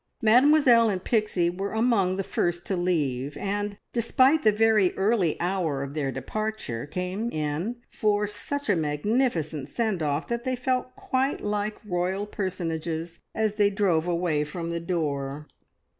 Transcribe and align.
Mademoiselle 0.23 0.89
and 0.89 1.03
Pixie 1.03 1.51
were 1.51 1.73
among 1.73 2.17
the 2.17 2.23
first 2.23 2.65
to 2.65 2.75
leave, 2.75 3.37
and, 3.37 3.77
despite 3.93 4.41
the 4.41 4.51
very 4.51 4.97
early 4.97 5.39
hour 5.39 5.83
of 5.83 5.93
their 5.93 6.11
departure, 6.11 6.87
came 6.87 7.29
in 7.31 7.75
for 7.87 8.25
such 8.25 8.67
a 8.67 8.75
magnificent 8.75 9.69
"send 9.69 10.01
off" 10.01 10.27
that 10.27 10.43
they 10.43 10.55
felt 10.55 10.95
quite 10.95 11.41
like 11.41 11.79
royal 11.85 12.25
personages 12.25 13.19
as 13.35 13.53
they 13.53 13.69
drove 13.69 14.07
away 14.07 14.43
from 14.43 14.71
the 14.71 14.79
door. 14.79 15.45